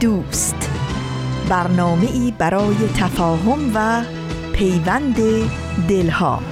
[0.00, 0.70] دوست.
[1.48, 4.04] برنامه ای برای تفاهم و
[4.52, 5.16] پیوند
[5.88, 6.42] دلها.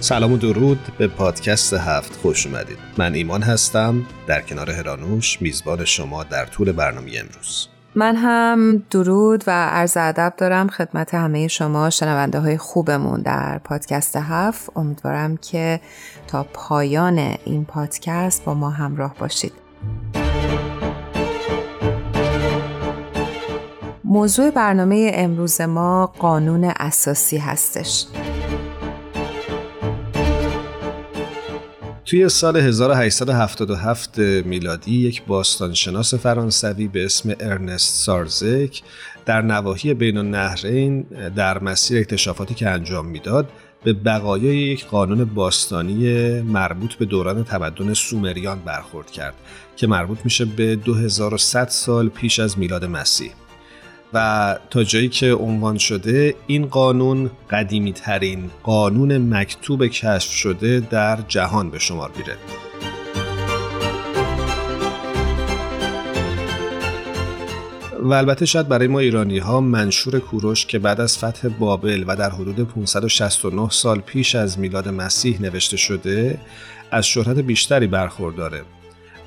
[0.00, 2.78] سلام و درود به پادکست هفت خوش اومدید.
[2.98, 4.06] من ایمان هستم.
[4.26, 7.68] در کنار هرانوش میزبان شما در طول برنامه امروز.
[7.94, 14.16] من هم درود و عرض ادب دارم خدمت همه شما شنونده های خوبمون در پادکست
[14.16, 14.70] هفت.
[14.76, 15.80] امیدوارم که
[16.26, 19.52] تا پایان این پادکست با ما همراه باشید.
[24.04, 28.06] موضوع برنامه امروز ما قانون اساسی هستش.
[32.08, 38.82] توی سال 1877 میلادی یک باستانشناس فرانسوی به اسم ارنست سارزک
[39.26, 41.02] در نواحی بین النهرین
[41.36, 43.48] در مسیر اکتشافاتی که انجام می‌داد
[43.84, 49.34] به بقایای یک قانون باستانی مربوط به دوران تمدن سومریان برخورد کرد
[49.76, 53.30] که مربوط میشه به 2100 سال پیش از میلاد مسیح.
[54.12, 61.18] و تا جایی که عنوان شده این قانون قدیمی ترین قانون مکتوب کشف شده در
[61.28, 62.36] جهان به شمار میره.
[68.02, 72.16] و البته شاید برای ما ایرانی ها منشور کوروش که بعد از فتح بابل و
[72.16, 76.38] در حدود 569 سال پیش از میلاد مسیح نوشته شده
[76.90, 78.62] از شهرت بیشتری برخورداره.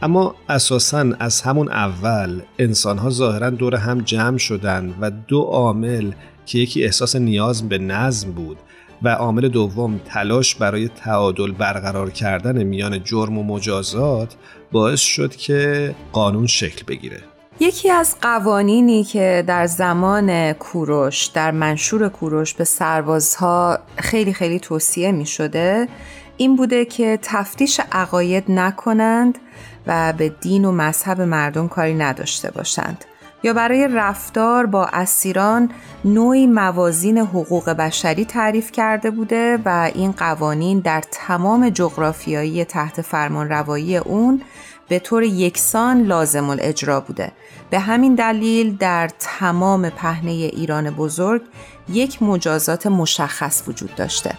[0.03, 6.11] اما اساسا از همون اول انسان ها ظاهرا دور هم جمع شدن و دو عامل
[6.45, 8.57] که یکی احساس نیاز به نظم بود
[9.03, 14.35] و عامل دوم تلاش برای تعادل برقرار کردن میان جرم و مجازات
[14.71, 17.19] باعث شد که قانون شکل بگیره.
[17.59, 25.11] یکی از قوانینی که در زمان کوروش در منشور کوروش به سربازها خیلی خیلی توصیه
[25.11, 25.87] می شده
[26.37, 29.37] این بوده که تفتیش عقاید نکنند
[29.87, 33.05] و به دین و مذهب مردم کاری نداشته باشند.
[33.43, 35.69] یا برای رفتار با اسیران
[36.05, 43.49] نوعی موازین حقوق بشری تعریف کرده بوده و این قوانین در تمام جغرافیایی تحت فرمان
[43.49, 44.41] روایی اون
[44.87, 47.31] به طور یکسان لازم الاجرا بوده.
[47.69, 51.41] به همین دلیل در تمام پهنه ایران بزرگ
[51.89, 54.35] یک مجازات مشخص وجود داشته.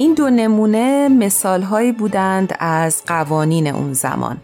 [0.00, 4.36] این دو نمونه مثال هایی بودند از قوانین اون زمان.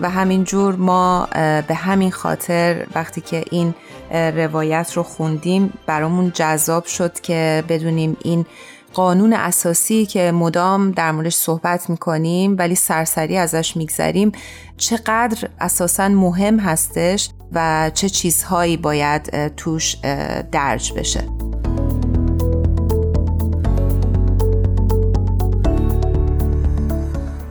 [0.00, 1.28] و همینجور ما
[1.68, 3.74] به همین خاطر وقتی که این
[4.10, 8.46] روایت رو خوندیم برامون جذاب شد که بدونیم این
[8.94, 14.32] قانون اساسی که مدام در موردش صحبت می‌کنیم ولی سرسری ازش میگذریم
[14.76, 19.96] چقدر اساسا مهم هستش و چه چیزهایی باید توش
[20.52, 21.24] درج بشه.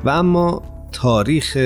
[0.05, 1.57] و اما تاریخ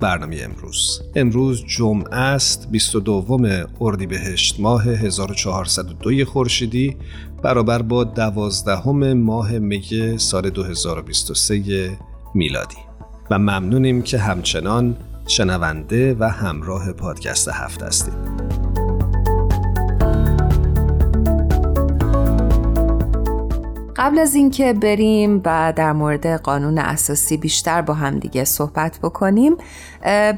[0.00, 1.02] برنامه امروز.
[1.14, 6.96] امروز جمعه است 22 اردیبهشت ماه 1402 خورشیدی
[7.42, 11.98] برابر با دوازدهم ماه می سال 2023
[12.34, 12.76] میلادی.
[13.30, 14.96] و ممنونیم که همچنان
[15.26, 18.49] شنونده و همراه پادکست هفت هستید.
[24.00, 29.56] قبل از اینکه بریم و در مورد قانون اساسی بیشتر با هم دیگه صحبت بکنیم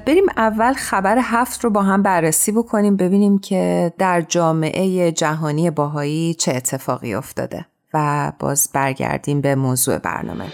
[0.06, 6.34] بریم اول خبر هفت رو با هم بررسی بکنیم ببینیم که در جامعه جهانی باهایی
[6.34, 10.46] چه اتفاقی افتاده و باز برگردیم به موضوع برنامه.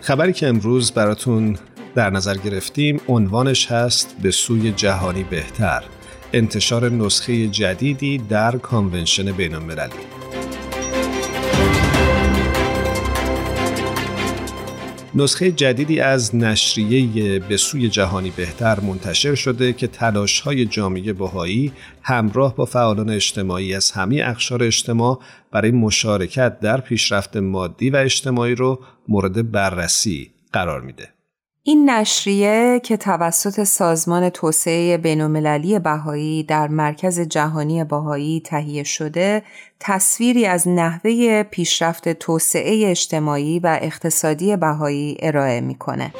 [0.00, 1.56] خبری که امروز براتون
[1.94, 5.84] در نظر گرفتیم عنوانش هست به سوی جهانی بهتر
[6.32, 10.22] انتشار نسخه جدیدی در کانونشن بین المللی
[15.14, 21.72] نسخه جدیدی از نشریه به سوی جهانی بهتر منتشر شده که تلاش های جامعه بهایی
[22.02, 28.54] همراه با فعالان اجتماعی از همه اقشار اجتماع برای مشارکت در پیشرفت مادی و اجتماعی
[28.54, 31.08] رو مورد بررسی قرار میده.
[31.64, 39.42] این نشریه که توسط سازمان توسعه بینالمللی بهایی در مرکز جهانی بهایی تهیه شده
[39.80, 46.12] تصویری از نحوه پیشرفت توسعه اجتماعی و اقتصادی بهایی ارائه می‌کنه.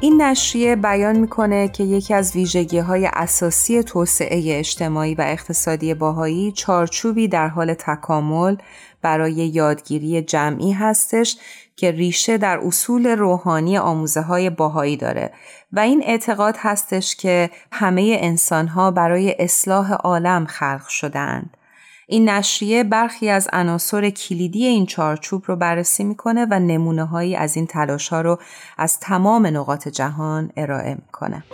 [0.00, 6.52] این نشریه بیان می‌کنه که یکی از ویژگی های اساسی توسعه اجتماعی و اقتصادی باهایی
[6.52, 8.56] چارچوبی در حال تکامل
[9.02, 11.36] برای یادگیری جمعی هستش
[11.76, 15.32] که ریشه در اصول روحانی آموزه های باهایی داره
[15.72, 21.55] و این اعتقاد هستش که همه انسان ها برای اصلاح عالم خلق شدند.
[22.08, 27.56] این نشریه برخی از عناصر کلیدی این چارچوب رو بررسی می‌کنه و نمونه هایی از
[27.56, 28.38] این تلاش ها رو
[28.78, 31.44] از تمام نقاط جهان ارائه می‌کنه.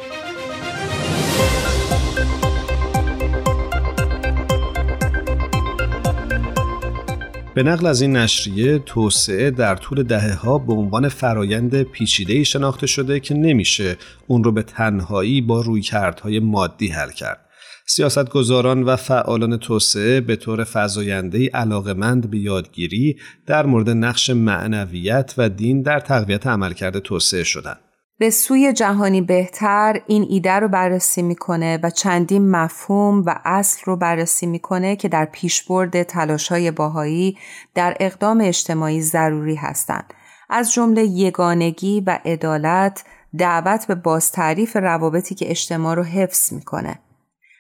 [7.55, 12.87] به نقل از این نشریه توسعه در طول دهه ها به عنوان فرایند پیچیده شناخته
[12.87, 13.97] شده که نمیشه
[14.27, 17.52] اون رو به تنهایی با رویکردهای مادی حل کرد.
[17.95, 23.17] سیاستگزاران و فعالان توسعه به طور فضاینده علاقمند به یادگیری
[23.47, 27.81] در مورد نقش معنویت و دین در تقویت عملکرد توسعه شدند.
[28.19, 33.97] به سوی جهانی بهتر این ایده رو بررسی می‌کنه و چندین مفهوم و اصل رو
[33.97, 37.39] بررسی می‌کنه که در پیشبرد تلاشهای باهایی
[37.75, 40.15] در اقدام اجتماعی ضروری هستند.
[40.51, 43.05] از جمله یگانگی و عدالت
[43.39, 46.99] دعوت به بازتعریف روابطی که اجتماع رو حفظ می‌کنه.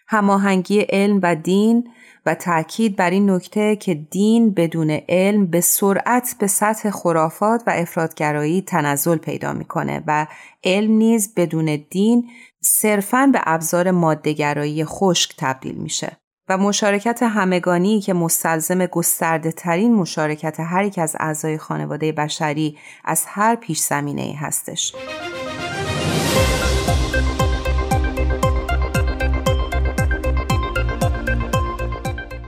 [0.09, 1.89] هماهنگی علم و دین
[2.27, 7.71] و تاکید بر این نکته که دین بدون علم به سرعت به سطح خرافات و
[7.71, 10.27] افرادگرایی تنزل پیدا می‌کنه و
[10.65, 16.17] علم نیز بدون دین صرفاً به ابزار مادهگرایی خشک تبدیل میشه
[16.49, 23.25] و مشارکت همگانی که مستلزم گسترده ترین مشارکت هر یک از اعضای خانواده بشری از
[23.29, 24.95] هر پیش زمینه هستش.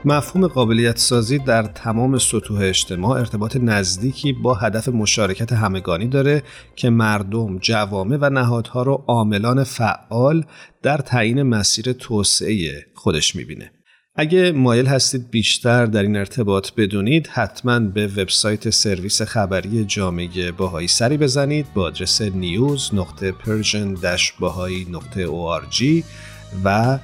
[0.07, 6.43] مفهوم قابلیت سازی در تمام سطوح اجتماع ارتباط نزدیکی با هدف مشارکت همگانی داره
[6.75, 10.45] که مردم، جوامع و نهادها رو عاملان فعال
[10.81, 13.71] در تعیین مسیر توسعه خودش می‌بینه.
[14.15, 20.87] اگه مایل هستید بیشتر در این ارتباط بدونید حتما به وبسایت سرویس خبری جامعه باهایی
[20.87, 22.21] سری بزنید با آدرس
[22.93, 23.31] نقطه
[26.63, 26.99] و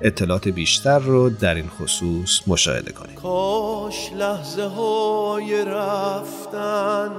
[0.00, 3.14] اطلاعات بیشتر رو در این خصوص مشاهده کنید.
[3.14, 7.10] کاش لحظه های رفتن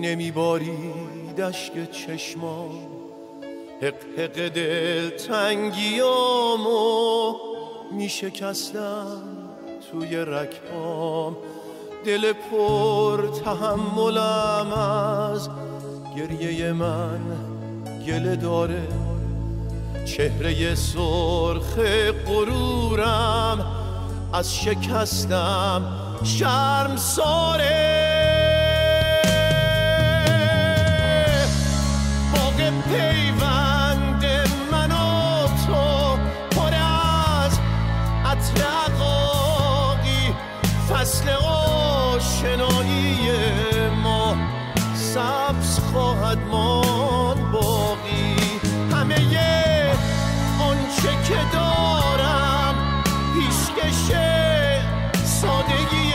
[0.00, 0.78] نمیباری
[1.38, 2.70] دشک چشما
[3.82, 6.72] حق حق دل تنگیامو
[7.92, 9.22] میشکستم
[9.90, 11.36] توی رکام
[12.04, 15.48] دل پر تحملم از
[16.16, 17.20] گریه من
[18.06, 18.82] گله داره.
[20.04, 21.74] چهره سرخ
[22.26, 23.66] غرورم
[24.32, 25.82] از شکستم
[26.24, 28.02] شرم ساره.
[32.34, 34.24] باغ پیوند
[34.72, 36.16] من و تو
[36.50, 37.58] پر از
[38.24, 40.34] عطر عقاقی
[40.90, 41.28] فصل
[42.14, 43.28] آشنایی
[44.02, 44.36] ما
[44.94, 45.41] سبز
[51.32, 52.74] که دارم
[53.34, 54.16] پیشکش
[55.24, 56.12] سادگی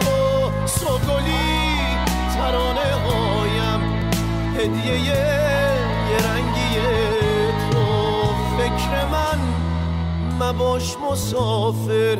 [0.00, 0.50] تو.
[0.66, 1.86] سوگلی
[2.34, 3.80] ترانه هایم
[4.56, 6.76] هدیه یه رنگی
[7.70, 7.84] تو.
[8.58, 9.40] فکر من
[10.40, 12.18] مباش مسافر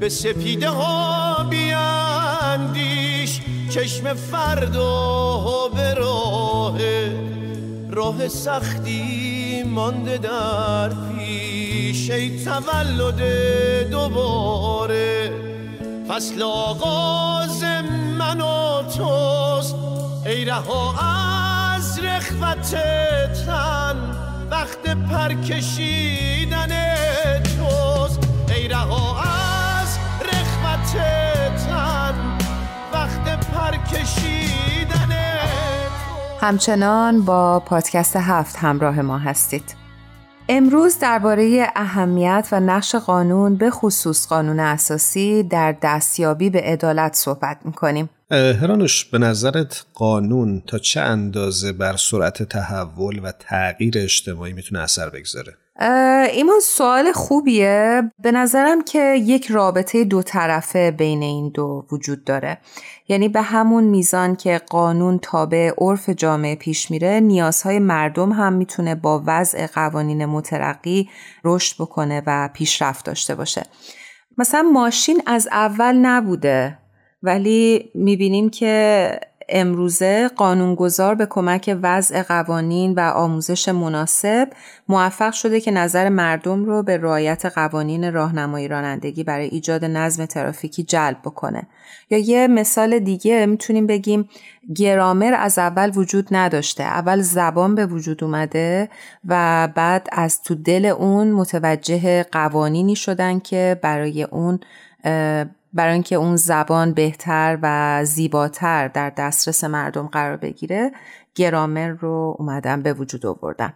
[0.00, 3.40] به سپیده ها بیاندیش.
[3.70, 6.78] چشم فردا به راه
[7.92, 13.20] راه سختی مانده در پیش ای تولد
[13.90, 15.30] دوباره.
[16.08, 17.64] فصل آغاز
[18.18, 19.74] من و توست.
[20.26, 20.94] ای رها
[21.74, 22.70] از رخوت
[23.46, 23.96] تن
[24.50, 26.68] وقت پرکشیدن
[27.42, 28.20] توست.
[28.56, 30.92] ای رها از رخوت
[31.66, 32.38] تن
[32.92, 34.99] وقت پرکشیدن
[36.42, 39.74] همچنان با پادکست هفت همراه ما هستید.
[40.48, 47.58] امروز درباره اهمیت و نقش قانون به خصوص قانون اساسی در دستیابی به عدالت صحبت
[47.64, 48.10] می‌کنیم.
[48.30, 55.08] هرانوش به نظرت قانون تا چه اندازه بر سرعت تحول و تغییر اجتماعی می‌تونه اثر
[55.08, 58.02] بگذاره؟ ایمان سوال خوبیه.
[58.22, 62.58] به نظرم که یک رابطه دو طرفه بین این دو وجود داره.
[63.08, 68.94] یعنی به همون میزان که قانون تابع عرف جامعه پیش میره نیازهای مردم هم می‌تونه
[68.94, 71.08] با وضع قوانین مترقی
[71.44, 73.62] رشد بکنه و پیشرفت داشته باشه.
[74.38, 76.78] مثلا ماشین از اول نبوده
[77.22, 79.10] ولی می‌بینیم که
[79.50, 84.48] امروزه قانونگذار به کمک وضع قوانین و آموزش مناسب
[84.88, 90.82] موفق شده که نظر مردم رو به رعایت قوانین راهنمایی رانندگی برای ایجاد نظم ترافیکی
[90.82, 91.62] جلب بکنه.
[92.10, 94.28] یا یه مثال دیگه می‌تونیم بگیم
[94.76, 96.82] گرامر از اول وجود نداشته.
[96.82, 98.88] اول زبان به وجود اومده
[99.28, 104.60] و بعد از تو دل اون متوجه قوانینی شدن که برای اون
[105.72, 110.90] برای اینکه اون زبان بهتر و زیباتر در دسترس مردم قرار بگیره
[111.34, 113.72] گرامر رو اومدن به وجود آوردن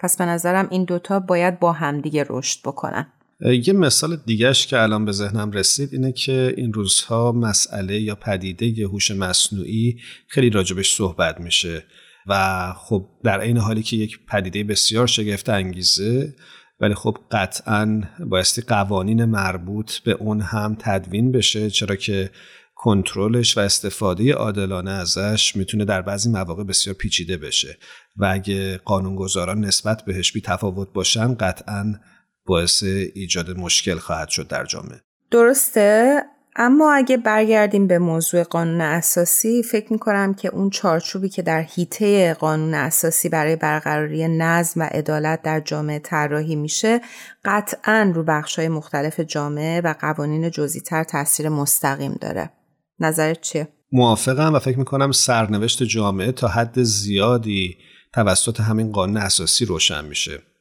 [0.00, 3.06] پس به نظرم این دوتا باید با همدیگه رشد بکنن.
[3.66, 8.86] یه مثال دیگهش که الان به ذهنم رسید اینه که این روزها مسئله یا پدیده
[8.86, 9.98] هوش مصنوعی
[10.28, 11.84] خیلی راجبش صحبت میشه
[12.26, 16.34] و خب در عین حالی که یک پدیده بسیار شگفت انگیزه
[16.82, 22.30] ولی خب قطعا بایستی قوانین مربوط به اون هم تدوین بشه چرا که
[22.74, 27.78] کنترلش و استفاده عادلانه ازش می‌تونه در بعضی مواقع بسیار پیچیده بشه.
[28.16, 31.94] و اگه قانونگذاران نسبت بهش بی تفاوت باشن قطعا
[32.46, 32.82] باعث
[33.14, 35.00] ایجاد مشکل خواهد شد در جامعه.
[35.30, 36.22] درسته؟
[36.56, 42.34] اما اگه برگردیم به موضوع قانون اساسی فکر می‌کنم که اون چارچوبی که در حیطه
[42.34, 47.00] قانون اساسی برای برقراری نظم و عدالت در جامعه طراحی میشه
[47.44, 52.50] قطعا رو بخشهای مختلف جامعه و قوانین جزیتر تاثیر مستقیم داره
[53.00, 57.76] نظرت چیه؟ موافقم و فکر می‌کنم سرنوشت جامعه تا حد زیادی
[58.12, 60.51] توسط همین قانون اساسی روشن میشه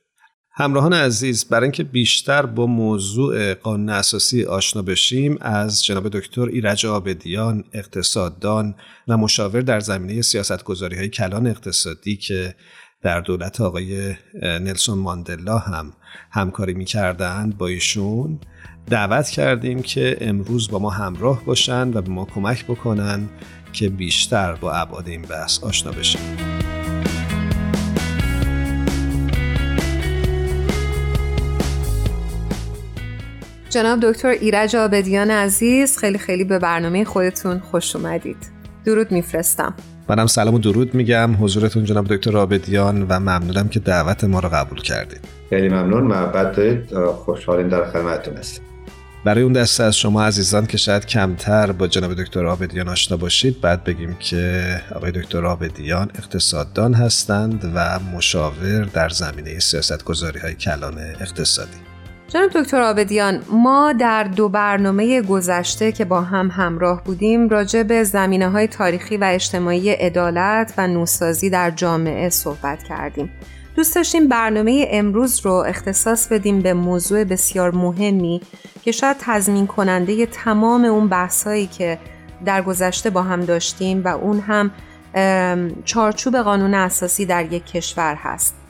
[0.53, 6.86] همراهان عزیز برای اینکه بیشتر با موضوع قانون اساسی آشنا بشیم از جناب دکتر ایرج
[6.86, 8.75] آبدیان اقتصاددان
[9.08, 12.55] و مشاور در زمینه سیاستگذاری های کلان اقتصادی که
[13.01, 15.93] در دولت آقای نلسون ماندلا هم
[16.31, 18.39] همکاری می‌کردند با ایشون
[18.89, 23.29] دعوت کردیم که امروز با ما همراه باشند و به ما کمک بکنن
[23.74, 26.22] که بیشتر با ابعاد این بحث آشنا بشیم.
[33.72, 38.38] جناب دکتر ایرج آبدیان عزیز خیلی خیلی به برنامه خودتون خوش اومدید.
[38.86, 39.74] درود میفرستم.
[40.10, 41.36] منم سلام و درود میگم.
[41.44, 45.20] حضورتون جناب دکتر آبدیان و ممنونم که دعوت ما رو قبول کردید.
[45.50, 46.04] خیلی ممنون.
[46.04, 48.63] محبت دارید خوشحالیم در خدمتتون هستیم.
[49.25, 53.62] برای اون دسته از شما عزیزان که شاید کمتر با جناب دکتر آبدیان آشنا باشید
[53.62, 54.63] بعد بگیم که
[54.96, 61.90] آقای دکتر آبدیان اقتصاددان هستند و مشاور در زمینه سیاست گذاری های کلان اقتصادی.
[62.33, 68.03] جناب دکتر آبدیان ما در دو برنامه گذشته که با هم همراه بودیم راجع به
[68.03, 73.31] زمینه های تاریخی و اجتماعی عدالت و نوسازی در جامعه صحبت کردیم.
[73.75, 78.41] دوست داشتیم برنامه امروز رو اختصاص بدیم به موضوع بسیار مهمی
[78.81, 82.00] که شاید تضمین کننده تمام اون بحثایی که
[82.45, 84.71] در گذشته با هم داشتیم و اون هم
[85.85, 88.61] چارچوب قانون اساسی در یک کشور هست.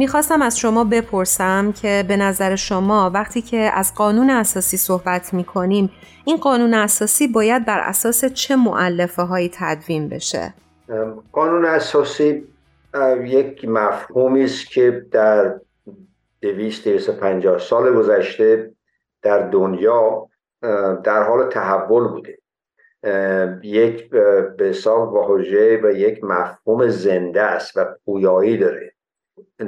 [0.00, 5.90] می‌خواستم از شما بپرسم که به نظر شما وقتی که از قانون اساسی صحبت می‌کنیم
[6.24, 10.54] این قانون اساسی باید بر اساس چه معلفه هایی تدوین بشه؟
[11.32, 12.44] قانون اساسی
[13.24, 15.60] یک مفهومی است که در
[16.40, 18.70] دویست پنجاه سال گذشته
[19.22, 20.28] در دنیا
[21.04, 22.38] در حال تحول بوده
[23.62, 28.92] یک به حساب واژه و یک مفهوم زنده است و پویایی داره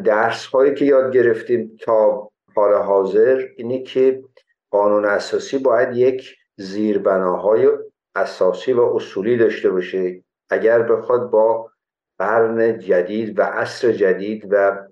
[0.04, 4.22] درس هایی که یاد گرفتیم تا حال حاضر اینه که
[4.70, 7.68] قانون اساسی باید یک زیربناهای
[8.14, 10.22] اساسی و اصولی داشته باشه.
[10.50, 11.70] اگر بخواد با
[12.18, 14.88] قرن جدید و عصر جدید و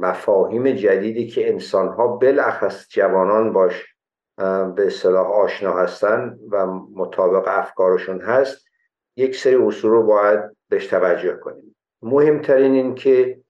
[0.00, 3.94] مفاهیم جدیدی که انسانها بالاخص جوانان باش
[4.76, 8.66] به اصطلاح آشنا هستن و مطابق افکارشون هست
[9.16, 11.76] یک سری اصول رو باید بهش توجه کنیم.
[12.02, 13.41] مهمترین این که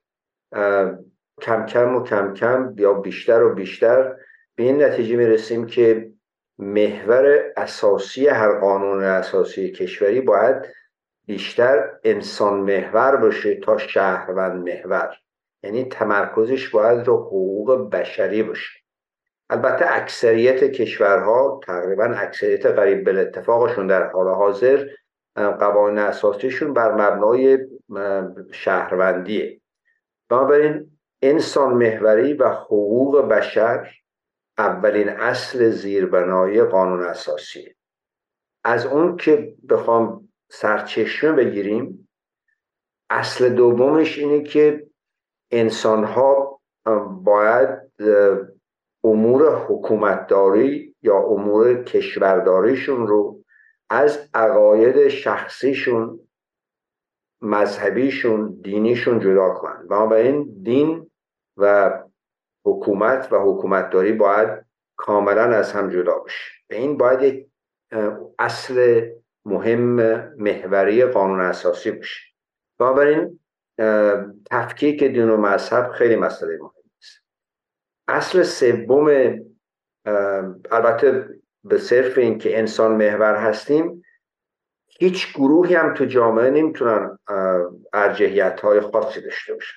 [1.41, 4.17] کم کم و کم کم یا بیشتر و بیشتر
[4.55, 6.13] به این نتیجه می‌رسیم که
[6.59, 10.57] محور اساسی هر قانون اساسی کشوری باید
[11.27, 15.15] بیشتر انسان محور باشه تا شهروند محور.
[15.63, 18.79] یعنی تمرکزش باید رو حقوق بشری باشه.
[19.51, 24.89] البته اکثریت کشورها تقریبا اکثریت قریب به اتفاقشون در حال حاضر
[25.35, 27.59] قوانین اساسیشون بر مبنای
[28.53, 29.62] شهروندیه.
[30.33, 33.91] بنابراین انسان محوری و حقوق بشر
[34.59, 37.75] اولین اصل زیربنای قانون اساسی.
[38.65, 42.09] از اون که بخوام سرچشمه بگیریم
[43.11, 44.87] اصل دومش اینه که
[45.51, 46.61] انسان ها
[47.23, 47.69] باید
[49.05, 53.43] امور حکومتداری یا امور کشورداریشون رو
[53.91, 56.21] از عقاید شخصیشون
[57.43, 60.13] مذهبیشون دینیشون جدا کنن.
[60.13, 61.11] این دین
[61.57, 61.93] و
[62.65, 64.49] حکومت و حکومتداری باید
[64.97, 67.47] کاملا از هم جدا بشه به این باید یک
[68.39, 69.09] اصل
[69.45, 69.97] مهم
[70.37, 72.21] محوری قانون اساسی باشه.
[72.79, 73.41] بنابراین
[74.51, 77.25] تفکیک دین و مذهب خیلی مسئله مهم است.
[78.09, 79.39] اصل سوم
[80.71, 81.29] البته
[81.65, 84.03] به صرف اینکه انسان محور هستیم
[85.01, 87.19] هیچ گروهی هم تو جامعه نمی‌تونن
[87.93, 89.77] ارجحیت های خاصی داشته باشن.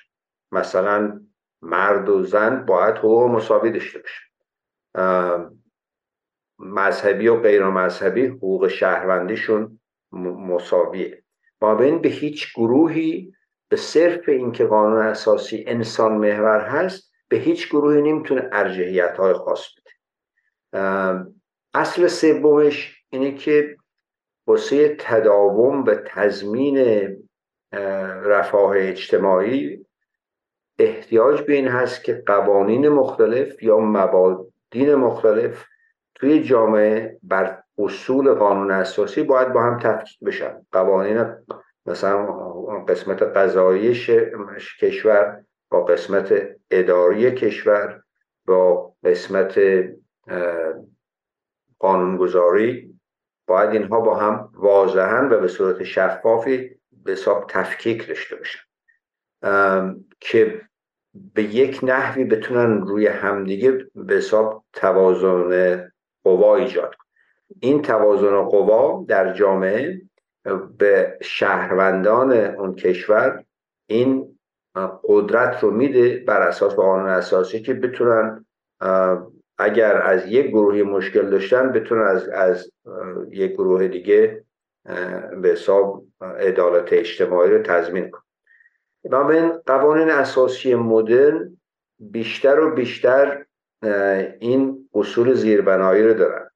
[0.52, 1.20] مثلا
[1.62, 4.26] مرد و زن باید حقوق مساوی داشته باشن.
[6.58, 9.80] مذهبی و غیر مذهبی حقوق شهروندیشون
[10.12, 11.22] مساویه.
[11.60, 13.32] با این به هیچ گروهی
[13.68, 19.66] به صرف اینکه قانون اساسی انسان محور هست به هیچ گروهی نمی‌تونه ارجحیت های خاص
[19.76, 19.90] بده.
[21.74, 23.76] اصل سومش اینه که
[24.46, 27.08] واسه تداوم و تضمین
[28.22, 29.86] رفاه اجتماعی
[30.78, 35.64] احتیاج به این هست که قوانین مختلف یا مبادین مختلف
[36.14, 40.66] توی جامعه بر اصول قانون اساسی باید با هم تفکیک بشن.
[40.72, 41.24] قوانین
[41.86, 42.26] مثلا
[42.88, 43.94] قسمت قضایی
[44.80, 48.02] کشور با قسمت اداری کشور
[48.46, 49.60] با قسمت
[51.78, 52.95] قانونگذاری
[53.46, 56.70] باید اینها با هم واضحا و به صورت شفافی
[57.04, 58.60] به حساب تفکیک داشته باشن.
[60.20, 60.60] که
[61.34, 65.92] به یک نحوی بتونن روی همدیگه به حساب توازن
[66.24, 67.06] قوا ایجاد کنن.
[67.60, 70.02] این توازن قوا در جامعه
[70.78, 73.44] به شهروندان اون کشور
[73.86, 74.38] این
[75.04, 78.46] قدرت رو میده بر اساس قانون اساسی که بتونن
[79.58, 82.72] اگر از یک گروهی مشکل داشتن بتونن از, از
[83.30, 84.44] یک گروه دیگه
[85.42, 88.22] به حساب عدالت اجتماعی رو تضمین کنن.
[89.04, 91.56] بنابراین قوانین اساسی مدرن
[91.98, 93.44] بیشتر و بیشتر
[94.40, 96.50] این اصول زیربنایی رو دارن.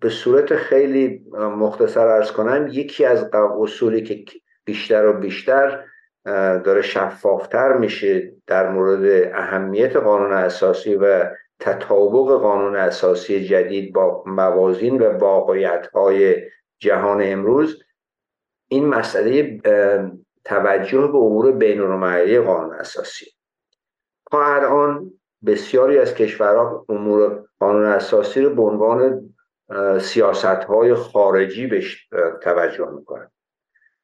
[0.00, 5.84] به صورت خیلی مختصر ارز کنم یکی از اصولی که بیشتر و بیشتر
[6.64, 15.02] داره شفافتر میشه در مورد اهمیت قانون اساسی و تطابق قانون اساسی جدید با موازین
[15.02, 16.36] و واقعیت های
[16.78, 17.82] جهان امروز
[18.68, 19.60] این مسئله
[20.44, 21.80] توجه به امور بین
[22.40, 23.26] قانون اساسی.
[24.30, 25.12] تا الان
[25.46, 29.34] بسیاری از کشورها امور قانون اساسی رو به عنوان
[30.00, 32.08] سیاست های خارجی بهش
[32.42, 33.30] توجه می‌کنن.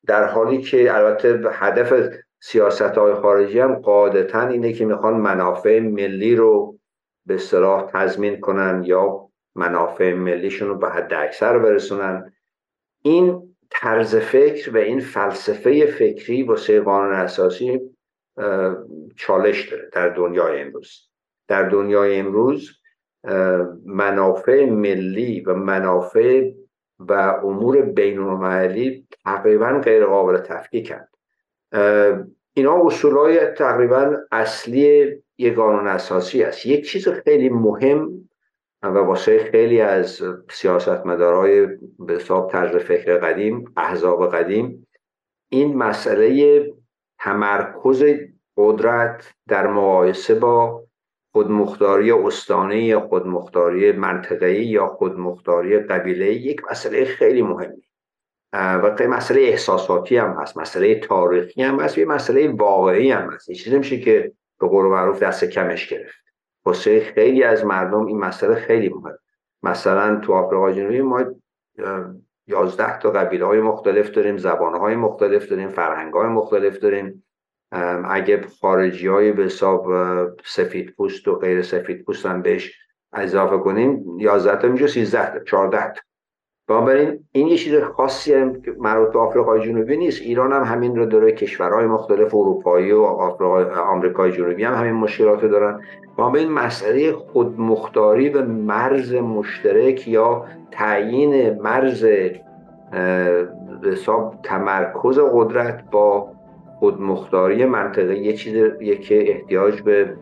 [0.07, 6.37] در حالی که البته هدف سیاست های خارجی هم قاعدتا اینه که می‌خوان منافع ملی
[6.37, 6.79] رو
[7.27, 12.33] به صلاح تضمین کنن یا منافع ملیشون رو به حد اکثر برسونن.
[13.03, 17.81] این طرز فکر و این فلسفه فکری واسه قانون اساسی
[19.17, 21.09] چالش داره در دنیای امروز.
[21.49, 22.71] در دنیای امروز
[23.87, 26.51] منافع ملی و منافع
[26.99, 27.13] و
[27.45, 31.09] امور بین المللی تقریبا غیر قابل تفکیکند
[32.55, 36.67] اینا اصولای تقریبا اصلی یک قانون اساسی است.
[36.67, 38.29] یک چیز خیلی مهم
[38.83, 41.67] و واسه خیلی از سیاستمدارای
[41.99, 44.87] به حساب طرز فکر قدیم احزاب قدیم
[45.49, 46.73] این مسئله
[47.19, 48.05] تمرکز
[48.57, 50.85] قدرت در مقایسه با
[51.33, 57.83] خودمختاری استانه یا خودمختاری منطقه‌ای یا خودمختاری قبیله یک مسئله خیلی مهمی.
[58.53, 63.49] و مسئله احساساتی هم هست مسئله تاریخی هم هست یه مسئله واقعی هم هست.
[63.49, 66.25] یه چیزی میشه که به قول معروف دست کمش گرفت.
[66.65, 69.19] واسه خیلی از مردم این مسئله خیلی مهم
[69.63, 71.25] مثلا تو آفریقا جنوبی ما
[72.47, 77.25] یازده تا قبیله های مختلف داریم زبان های مختلف داریم فرهنگ های مختلف داریم.
[78.09, 79.87] اگه خارجی های به حساب
[80.45, 82.73] سفید پوست و غیر سفید پوست هم بهش
[83.13, 86.01] اضافه کنیم 11 تا میشه 13 تا 14 تا.
[86.69, 90.23] بنابراین این یه چیز خاصی هم که مربوط به آفریقای جنوبی نیست.
[90.23, 95.49] ایران هم همین رو داره کشورهای مختلف اروپایی و آمریکای جنوبی هم همین مشکلات رو
[95.49, 95.81] دارن.
[96.19, 102.07] بنابراین مسئله خودمختاری به مرز مشترک یا تعیین مرز
[103.85, 106.29] حساب تمرکز قدرت با
[106.79, 110.15] خودمختاری منطقه یه چیزیه که احتیاج به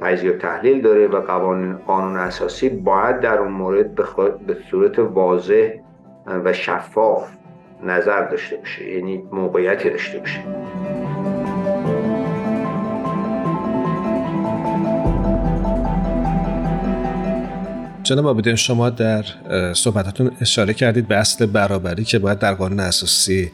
[0.00, 3.94] تجزیه و تحلیل داره و قوانین قانون اساسی باید در اون مورد
[4.46, 5.70] به صورت واضح
[6.26, 7.28] و شفاف
[7.84, 10.40] نظر داشته باشه یعنی موقعیتی داشته باشه.
[18.02, 19.24] جناب آبیدین شما در
[19.74, 23.50] صحبتاتون اشاره کردید به اصل برابری که باید در قانون اساسی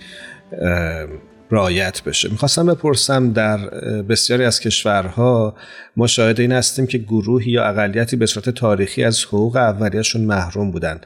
[1.51, 2.29] رایت بشه.
[2.31, 3.57] می‌خواستم بپرسم در
[4.03, 5.57] بسیاری از کشورها
[5.97, 10.71] ما شاهد این هستیم که گروهی یا اقلیتی به صورت تاریخی از حقوق اولیهشون محروم
[10.71, 11.01] بودن.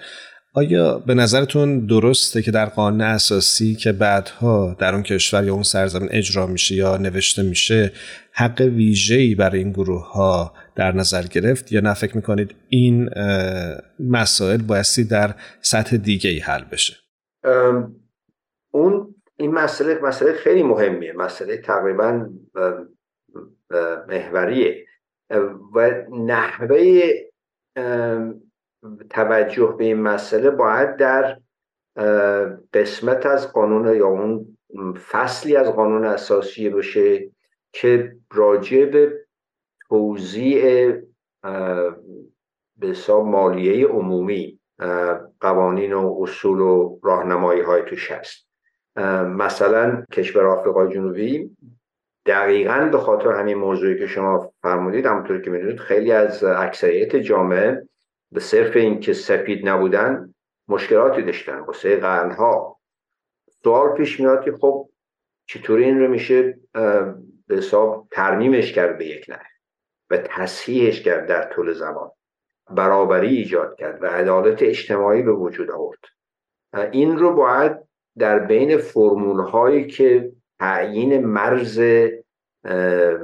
[0.55, 5.63] آیا به نظرتون درسته که در قانون اساسی که بعدها در اون کشور یا اون
[5.63, 7.93] سرزمین اجرا میشه یا نوشته میشه
[8.33, 13.11] حق ویژه‌ای برای این گروه ها در نظر گرفت یا نه؟ فکر می‌کنید این
[14.01, 16.95] مسائل بایستی در سطح دیگه ای حل بشه؟
[18.73, 19.12] اون
[19.43, 21.13] این مسئله مسئله خیلی مهمیه.
[21.13, 22.29] مسئله تقریبا
[24.09, 24.87] محوریه.
[25.75, 27.03] و نحوه
[29.11, 31.41] توجه به این مسئله باید در
[32.73, 34.57] قسمت از قانون یا اون
[35.11, 37.31] فصلی از قانون اساسی باشه
[37.73, 39.27] که راجع به
[39.89, 40.93] توضیع
[42.77, 44.61] به حساب مالیه عمومی
[45.41, 48.52] قوانین و اصول و راهنمایی های توش هست.
[49.27, 51.57] مثلا کشور آفریقای جنوبی
[52.27, 57.89] دقیقا به خاطر همین موضوعی که شما فرمودید همونطور که می‌دونید خیلی از اکثریت جامعه
[58.33, 60.35] به صرف اینکه سفید نبودن
[60.69, 62.79] مشکلاتی داشتن واسه قرنها.
[63.65, 64.89] سوال پیش میاد که خب
[65.47, 66.59] چطوری این رو میشه
[67.47, 69.41] به حساب ترمیمش کرد به یک نه
[70.11, 72.11] و تصحیحش کرد در طول زمان
[72.71, 75.99] برابری ایجاد کرد و عدالت اجتماعی به وجود آورد.
[76.93, 77.77] این رو باید
[78.19, 81.81] در بین فرمول هایی که تعیین مرز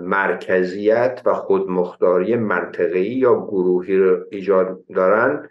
[0.00, 5.48] مرکزیت و خودمختاری منطقه‌ای یا گروهی رو ایجاد دارن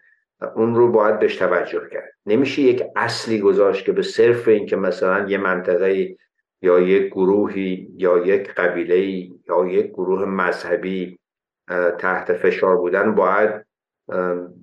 [0.56, 2.14] اون رو باید بهش توجه کرد.
[2.26, 6.18] نمیشه یک اصلی گذاشت که به صرف اینکه مثلا یه منطقه
[6.62, 9.00] یا یک گروهی یا یک قبیله
[9.50, 11.20] یا یک گروه مذهبی
[11.98, 13.66] تحت فشار بودن باید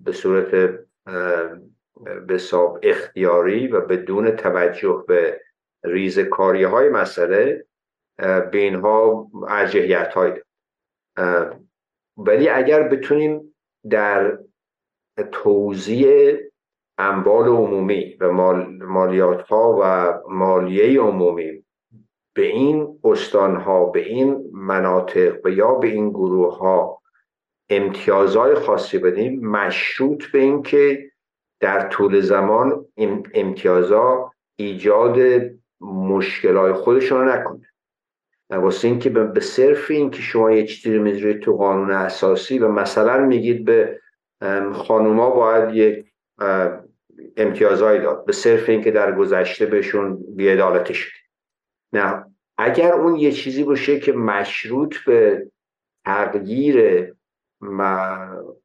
[0.04, 0.78] به صورت
[2.26, 5.40] به صاحب اختیاری و بدون توجه به
[5.84, 7.66] ریز کاری های مسئله
[8.18, 9.30] به اینها
[10.14, 10.42] های
[12.16, 13.54] ولی اگر بتونیم
[13.90, 14.38] در
[15.32, 16.40] توزیع
[16.98, 18.32] اموال عمومی و
[18.86, 21.64] مالیات ها و مالیه عمومی
[22.34, 27.02] به این استان ها به این مناطق و یا به این گروه ها
[27.70, 31.10] امتیازهای خاصی بدیم مشروط به اینکه
[31.60, 32.86] در طول زمان
[33.34, 35.42] امتیازها ایجاد
[35.80, 37.68] مشکلات خودشون رو نکنه.
[38.50, 43.18] واسه اینکه به صرف این که شما یه چیزی رو تو قانون اساسی و مثلا
[43.18, 44.00] میگید به
[44.72, 46.06] خانوما باید یک
[47.36, 51.18] امتیازهایی داد به صرف اینکه در گذشته بهشون بیعدالتی شده
[51.92, 52.24] نه
[52.58, 55.46] اگر اون یه چیزی باشه که مشروط به
[56.04, 57.13] تغییر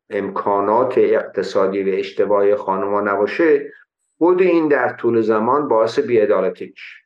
[0.09, 3.71] امکانات اقتصادی و اجتماعی خانوما نباشه
[4.17, 6.99] خود این در طول زمان باعث بیعدالتی میشه.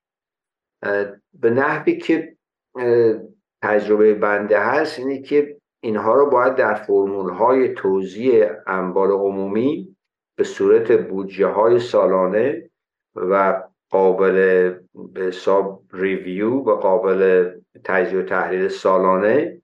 [1.33, 2.37] به نحوی که
[3.63, 9.95] تجربه بنده هست اینه که اینها رو باید در فرمول های توزیع انبار عمومی
[10.37, 12.69] به صورت بودجه های سالانه
[13.15, 14.69] و قابل
[15.13, 17.51] به حساب ریویو و قابل
[17.83, 19.61] تجزیه و تحلیل سالانه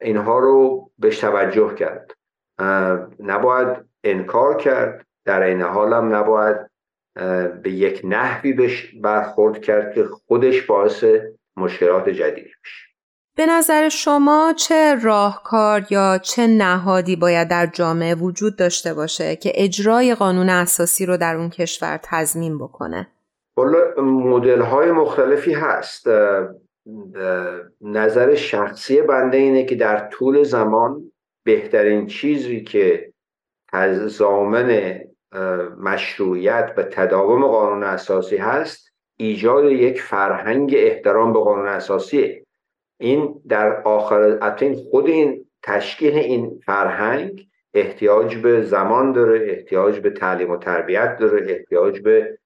[0.00, 2.10] اینها رو بهش توجه کرد.
[3.20, 6.56] نباید انکار کرد در این حال هم نباید
[7.62, 11.04] به یک نحوی بهش برخورد کرد که خودش باعث
[11.56, 12.90] مشکلات جدیدی بشه.
[13.36, 19.52] به نظر شما چه راهکار یا چه نهادی باید در جامعه وجود داشته باشه که
[19.54, 23.06] اجرای قانون اساسی رو در اون کشور تضمین بکنه؟
[24.02, 26.06] مدل های مختلفی هست.
[27.80, 31.12] نظر شخصی بنده اینه که در طول زمان
[31.44, 33.12] بهترین چیزی که
[33.72, 35.00] از زامن
[35.78, 42.44] مشروعیت و تداوم قانون اساسی هست ایجاد یک فرهنگ احترام به قانون اساسی
[43.00, 50.10] این در آخر این خود این تشکیل این فرهنگ احتیاج به زمان داره احتیاج به
[50.10, 52.38] تعلیم و تربیت داره احتیاج به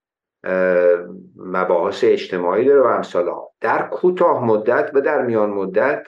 [1.37, 3.51] مباحث اجتماعی داره و امثال ها.
[3.61, 6.07] در کوتاه مدت و در میان مدت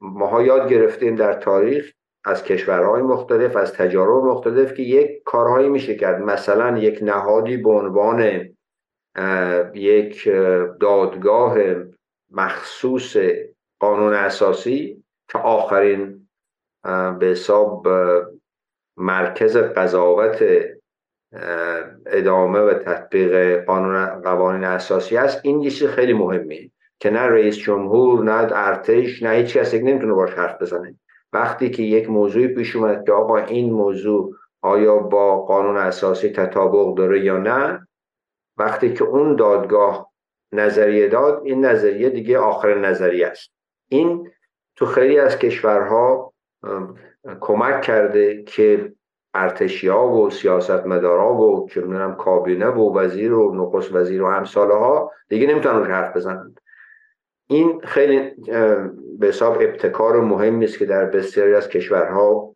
[0.00, 1.92] ماها یاد گرفتیم در تاریخ
[2.24, 6.22] از کشورهای مختلف از تجارب مختلف که یک کارهایی میشه کرد.
[6.22, 8.48] مثلا یک نهادی به عنوان
[9.74, 10.28] یک
[10.80, 11.58] دادگاه
[12.30, 13.16] مخصوص
[13.80, 16.28] قانون اساسی که آخرین
[17.18, 17.88] به حساب
[18.96, 20.44] مرکز قضاوت
[22.06, 28.24] ادامه و تطبیق قانون قوانین اساسی است این یه خیلی مهمه که نه رئیس جمهور
[28.24, 30.94] نه ارتش نه هیچ کسی نمی‌تونه باش حرف بزنه.
[31.32, 36.96] وقتی که یک موضوعی پیش اومد که آقا این موضوع آیا با قانون اساسی تطابق
[36.96, 37.88] داره یا نه
[38.56, 40.12] وقتی که اون دادگاه
[40.52, 43.50] نظریه داد این نظریه دیگه آخر نظریه است.
[43.88, 44.30] این
[44.76, 46.32] تو خیلی از کشورها
[47.40, 48.92] کمک کرده که
[49.34, 51.82] ارتشیا و سیاستمدارا و چه
[52.18, 56.60] کابینه و وزیر و نخست وزیر و همساله ها دیگه نمی‌تونن حرف بزنند
[57.46, 58.30] این خیلی
[59.18, 62.54] به حساب ابتکار مهمی است که در بسیاری از کشورها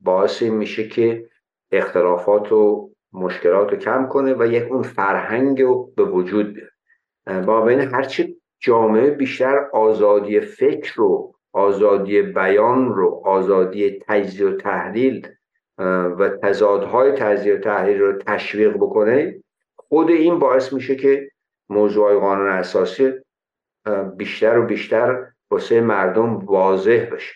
[0.00, 1.28] باعث میشه که
[1.72, 7.46] اختلافات و مشکلات رو کم کنه و یک اون فرهنگ رو به وجود بیاره.
[7.46, 15.28] با بین هرچی جامعه بیشتر آزادی فکر رو آزادی بیان رو آزادی تجزیه و تحلیل
[16.18, 19.42] و تضادهای تجزیه و تحلیل رو تشویق بکنه
[19.76, 21.30] خود این باعث میشه که
[21.68, 23.12] موضوع قانون اساسی
[24.16, 27.34] بیشتر و بیشتر واسه مردم واضح بشه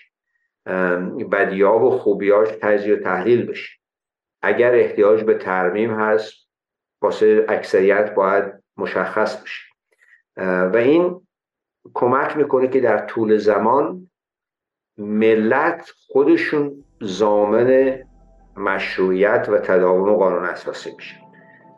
[1.33, 3.79] بدیا و خوبیاش تجزیه و تحلیل بشه.
[4.43, 6.49] اگر احتیاج به ترمیم هست
[7.03, 8.45] واسه اکثریت باید
[8.77, 9.65] مشخص بشه.
[10.73, 11.27] و این
[11.95, 14.11] کمک می‌کنه که در طول زمان
[14.99, 17.99] ملت خودشون زامن
[18.57, 21.17] مشروعیت و تداوم قانون اساسی میشه.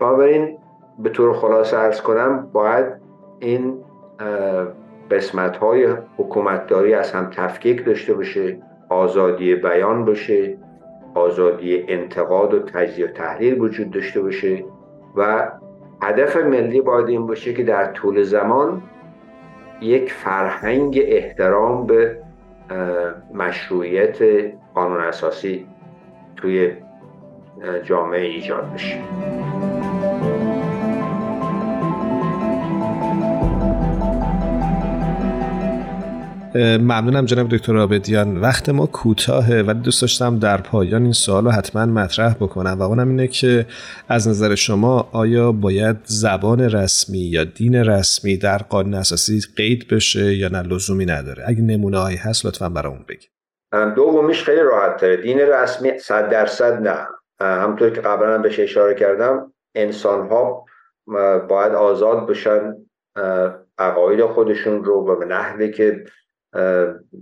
[0.01, 0.59] بنابراین
[0.99, 2.87] به طور خلاصه ارز کنم باید
[3.39, 3.85] این
[5.11, 8.59] قسمت های حکومتداری از هم تفکیک داشته باشه
[8.89, 10.57] آزادی بیان باشه
[11.15, 14.65] آزادی انتقاد و تجزیه و تحلیل وجود داشته باشه
[15.17, 15.51] و
[16.03, 18.83] هدف ملی باید این باشه که در طول زمان
[19.81, 22.19] یک فرهنگ احترام به
[23.35, 24.19] مشروعیت
[24.75, 25.67] قانون اساسی
[26.37, 26.72] توی
[27.85, 28.99] جامعه ایجاد بشه.
[36.57, 41.51] ممنونم جناب دکتر آبدیان وقت ما کوتاهه ولی دوست داشتم در پایان این سوال رو
[41.51, 43.66] حتما مطرح بکنم و اونم اینه که
[44.09, 50.37] از نظر شما آیا باید زبان رسمی یا دین رسمی در قانون اساسی قید بشه
[50.37, 51.44] یا نه؟ لزومی نداره.
[51.46, 53.36] اگه نمونه هایی هست لطفا برامون بگید.
[53.72, 55.16] دومیش خیلی راحت تره.
[55.16, 57.09] دین رسمی صد درصد نه.
[57.40, 60.64] همطور که قبلا هم بهش اشاره کردم انسان ها
[61.48, 62.76] باید آزاد بشن
[63.79, 66.05] عقاید خودشون رو و به نحوی که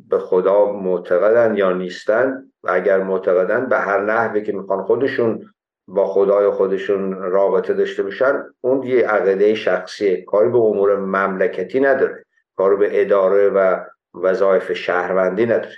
[0.08, 2.50] به خدا معتقدن یا نیستن.
[2.62, 5.50] و اگر معتقدن به هر نحوی که می‌خوان خودشون
[5.88, 12.24] با خدای خودشون رابطه داشته باشن اون یه عقیده شخصی کاری به امور مملکتی نداره.
[12.56, 15.76] کاری به اداره و وظایف شهروندی نداره.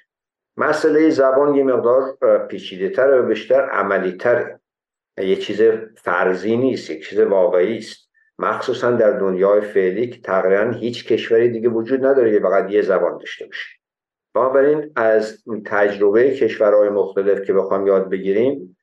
[0.57, 2.17] مسئله زبان یه مقدار
[2.49, 4.61] پیچیده تره و بیشتر عملی تره.
[5.19, 5.63] یه چیز
[5.97, 8.07] فرضی نیست یک چیز واقعی است.
[8.39, 13.19] مخصوصا در دنیای فعلی که تقریبا هیچ کشوری دیگه وجود نداره که فقط یه زبان
[13.19, 13.69] داشته باشه.
[14.35, 18.77] بنابراین از تجربه کشورهای مختلف که بخوام یاد بگیریم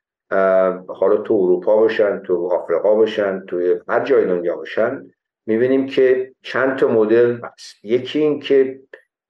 [0.87, 5.03] حالا تو اروپا باشن تو آفریقا باشن تو هر جای دنیا باشن
[5.45, 7.85] می‌بینیم که چند تا مدل هست.
[7.85, 8.79] یکی این که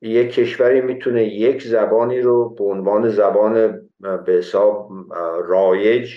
[0.04, 4.90] یک کشوری می‌تونه یک زبانی رو به عنوان زبان به حساب
[5.46, 6.14] رایج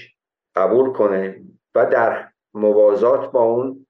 [0.57, 1.43] قبول کنه
[1.75, 3.87] و در موازات با اون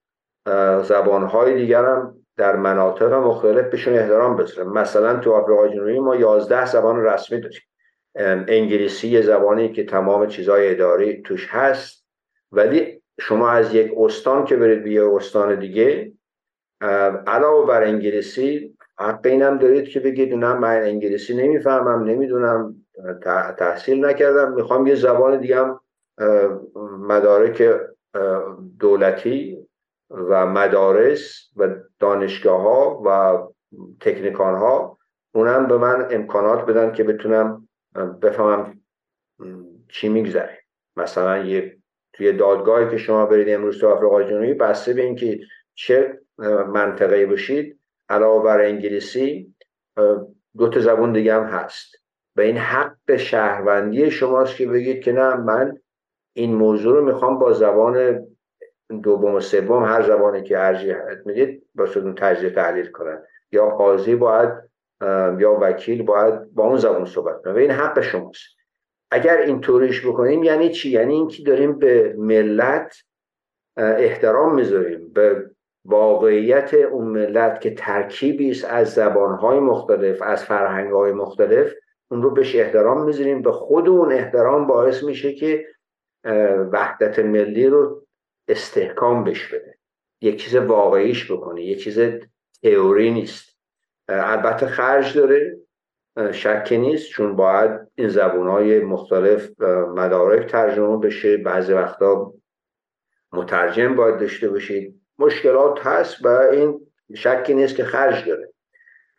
[0.83, 6.67] زبانهای دیگر هم در مناطق مختلف بهشون احترام بذاره مثلا تو آفریقای جنوبی ما 11
[6.67, 7.61] زبان رسمی داریم.
[8.49, 12.07] انگلیسی یه زبانی که تمام چیزهای اداری توش هست.
[12.53, 16.13] ولی شما از یک استان که برید به یه استان دیگه
[17.27, 22.75] علاوه بر انگلیسی حق اینم دارید که بگید نه من انگلیسی نمی‌فهمم نمی‌دونم
[23.59, 24.55] تحصیل نکردم.
[24.55, 25.81] می‌خوام یه زبان دیگه هم
[27.01, 27.63] مدارک
[28.81, 29.67] دولتی
[30.11, 33.39] و مدارس و دانشگاه ها و
[34.01, 34.99] تکنیکان ها
[35.35, 37.69] اونم به من امکانات بدن که بتونم
[38.23, 38.81] بفهمم
[39.89, 40.59] چی میگذره.
[40.97, 41.77] مثلا یه
[42.13, 45.41] توی دادگاهی که شما برید امروز تو آفریقای جنوبی بسته به اینکه
[45.75, 46.21] چه
[46.69, 49.55] منطقه باشید علاوه بر انگلیسی
[50.57, 51.95] دو تا زبون دیگه هم هست.
[52.37, 55.79] و این حق شهروندی شماست که بگید که نه من
[56.37, 58.27] این موضوع رو می‌خوام با زبان
[59.03, 63.23] دوم و سوم هر زبانی که ارجیح می‌دید با اون تجزیه تحلیل کنن.
[63.53, 64.51] یا قاضی باید
[65.39, 67.53] یا وکیل باید با اون زبان صحبت کنه.
[67.53, 68.57] و این حق شماست.
[69.11, 72.97] اگر این طوریش بکنیم یعنی چی؟ یعنی اینکه داریم به ملت
[73.77, 75.51] احترام می‌ذاریم به
[75.87, 81.73] واقعیت اون ملت که ترکیبی است از زبانهای مختلف از فرهنگهای مختلف
[82.11, 83.43] اون رو بهش احترام می‌ذاریم.
[83.43, 85.67] به خود اون احترام باعث میشه که
[86.73, 88.07] وحدت ملی رو
[88.49, 89.79] استحکام بش بده.
[90.21, 92.01] یک چیز واقعیش بکنه یک چیز
[92.63, 93.57] تئوری نیست.
[94.09, 95.57] البته خرج داره.
[96.33, 99.61] شکی نیست چون باید این زبون های مختلف
[99.97, 101.37] مدارک ترجمه بشه.
[101.37, 102.33] بعضی وقتا
[103.33, 105.01] مترجم باید داشته باشید.
[105.19, 106.81] مشکلات هست و این
[107.15, 108.53] شکی نیست که خرج داره.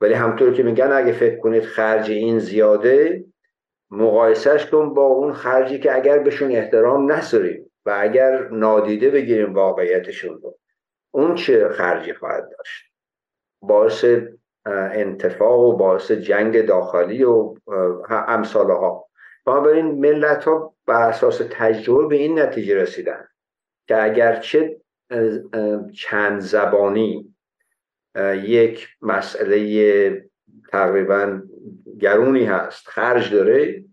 [0.01, 3.25] ولی همطور که میگن اگه فکر کنید خرج این زیاده
[3.91, 10.39] مقایسهش کن با اون خرجی که اگر بهشون احترام نذاریم و اگر نادیده بگیریم واقعیتشون
[10.41, 10.57] رو.
[11.11, 12.91] اون چه خرجی خواهد داشت؟
[13.61, 14.05] باعث
[14.65, 17.53] انتفاق و باعث جنگ داخلی و
[18.09, 19.07] امثال ها
[19.45, 23.27] بنابراین ملت ها بر اساس تجربه به این نتیجه رسیدن
[23.87, 24.81] که اگرچه
[25.93, 27.35] چند زبانی
[28.43, 30.29] یک مسئله
[30.71, 31.41] تقریبا
[31.99, 33.83] گرونی هست خرج داره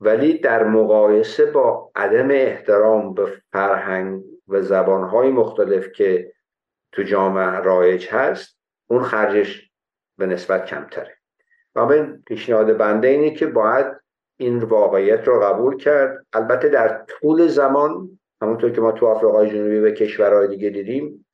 [0.00, 6.32] ولی در مقایسه با عدم احترام به فرهنگ و زبانهای مختلف که
[6.92, 9.70] تو جامعه رایج هست اون خرجش
[10.18, 11.16] به نسبت کمتره.
[11.74, 13.86] و به پیشنهاد بنده اینه که باید
[14.36, 16.26] این واقعیت رو قبول کرد.
[16.32, 21.26] البته در طول زمان همونطور که ما تو آفریقای جنوبی و کشورهای دیگه دیدیم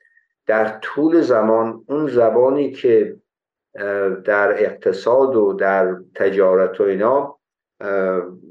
[0.46, 3.16] در طول زمان اون زبانی که
[4.24, 7.38] در اقتصاد و در تجارت و اینا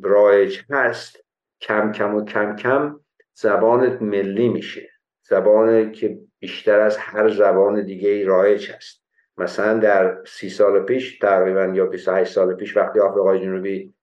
[0.04, 1.26] رایج هست
[1.62, 3.00] کم کم و کم کم
[3.34, 4.90] زبان ملی میشه.
[5.30, 9.04] زبانی که بیشتر از هر زبان دیگه رایج هست.
[9.38, 13.94] مثلا در سی سال پیش تقریبا یا 28 سال پیش وقتی آفریقای جنوبی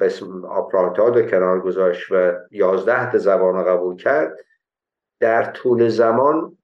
[0.00, 4.38] قسم آپراتاد رو کنار گذاشت و 11 تا زبان قبول کرد.
[5.20, 6.58] در طول زمان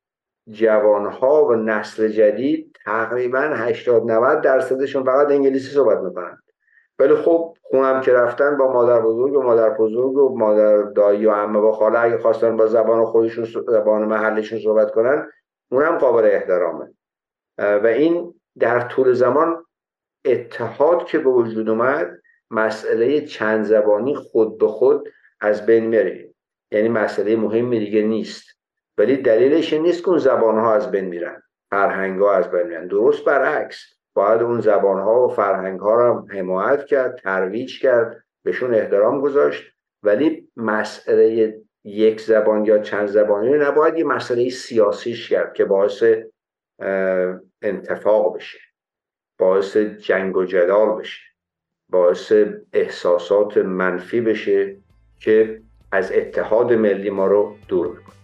[0.50, 6.38] جوانها و نسل جدید تقریبا 80 90 درصدشون فقط انگلیسی صحبت می‌کنن.
[6.98, 11.30] ولی خب خونم که رفتن با مادر بزرگ و مادر بزرگ و مادر دایی و
[11.30, 15.28] عمه و خاله اگه خواستن با زبان خودشون زبان محلشون صحبت کنن
[15.70, 16.94] اونم قابل احترامه.
[17.58, 19.64] و این در طول زمان
[20.24, 22.18] اتحاد که به وجود اومد
[22.50, 25.08] مسئله چند زبانی خود به خود
[25.40, 26.34] از بین میره.
[26.70, 28.44] یعنی مسئله مهمی دیگه نیست.
[28.98, 31.42] ولی دلیلش نیست که اون زبان ها از بین میرن.
[31.70, 32.86] فرهنگ ها از بین میرن.
[32.86, 33.78] درست برعکس.
[34.14, 39.72] باید اون زبان ها و فرهنگ ها رو حمایت کرد ترویج کرد بهشون احترام گذاشت.
[40.02, 46.04] ولی مسئله یک زبان یا چند زبانی نباید یه مسئله سیاسیش کرد که باعث
[47.62, 48.58] انتفاق بشه.
[49.38, 51.27] باعث جنگ و جدال بشه.
[51.90, 52.32] باعث
[52.72, 54.76] احساسات منفی بشه
[55.20, 55.60] که
[55.92, 58.14] از اتحاد ملی ما رو دور می‌کنه.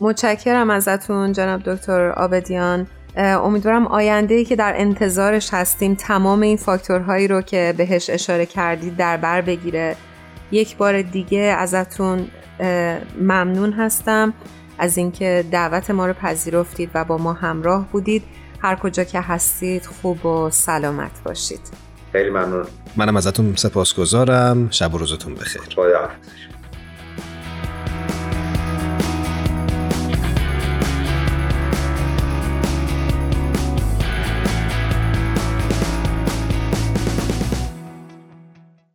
[0.00, 2.86] متشکرم ازتون جناب دکتر آبدیان.
[3.16, 8.96] امیدوارم آینده ای که در انتظارش هستیم تمام این فاکتورهایی رو که بهش اشاره کردید
[8.96, 9.96] در بر بگیره.
[10.52, 12.28] یک بار دیگه ازتون
[13.20, 14.34] ممنون هستم
[14.78, 18.22] از اینکه دعوت ما رو پذیرفتید و با ما همراه بودید.
[18.62, 21.89] هر کجا که هستید خوب و سلامت باشید.
[22.12, 22.66] خیلی ممنون.
[22.96, 24.70] منم ازتون سپاسگزارم.
[24.70, 25.62] شب و روزتون بخیر.
[25.76, 26.08] خدا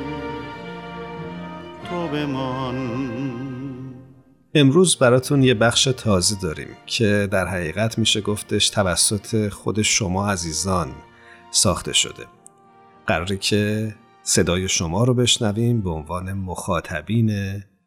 [1.91, 2.77] تو بمان.
[4.55, 10.91] امروز براتون یه بخش تازه داریم که در حقیقت میشه گفتش توسط خود شما عزیزان
[11.51, 12.25] ساخته شده.
[13.07, 17.31] قراره که صدای شما رو بشنویم به عنوان مخاطبین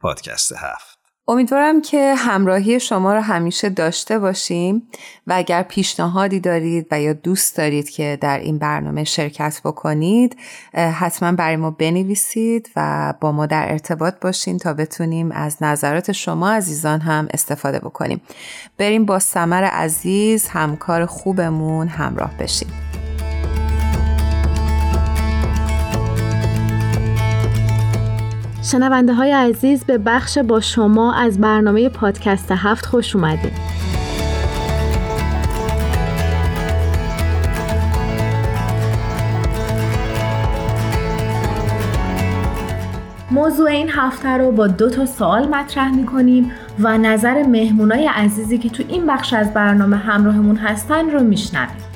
[0.00, 0.93] پادکست هفت.
[1.28, 4.82] امیدوارم که همراهی شما رو همیشه داشته باشیم
[5.26, 10.36] و اگر پیشنهادی دارید و یا دوست دارید که در این برنامه شرکت بکنید
[10.74, 16.50] حتما برای ما بنویسید و با ما در ارتباط باشین تا بتونیم از نظرات شما
[16.50, 18.20] عزیزان هم استفاده بکنیم.
[18.78, 22.68] بریم با سمر عزیز همکار خوبمون همراه بشیم.
[28.72, 33.52] شنونده های عزیز به بخش با شما از برنامه پادکست هفت خوش اومدید.
[43.30, 48.58] موضوع این هفته رو با دو تا سوال مطرح می کنیم و نظر مهمونای عزیزی
[48.58, 51.93] که تو این بخش از برنامه همراهمون هستن رو میشنویم.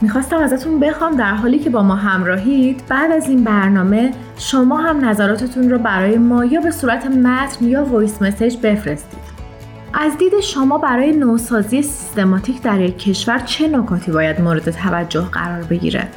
[0.00, 5.04] می‌خواستم ازتون بخوام در حالی که با ما همراهید بعد از این برنامه شما هم
[5.04, 9.18] نظراتتون رو برای ما یا به صورت متن یا وایس مسیج بفرستید.
[9.94, 15.62] از دید شما برای نوسازی سیستماتیک در یک کشور چه نکاتی باید مورد توجه قرار
[15.62, 16.08] بگیره؟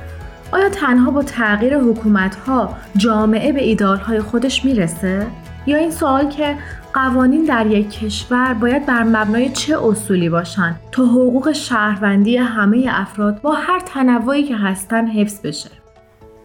[0.52, 5.28] آیا تنها با تغییر حکومت ها جامعه به ایدارهای خودش می‌رسه؟
[5.66, 6.56] یا این سوال که
[6.94, 13.42] قوانین در یک کشور باید بر مبنای چه اصولی باشند تا حقوق شهروندی همه افراد
[13.42, 15.70] با هر تنوعی که هستن حفظ بشه.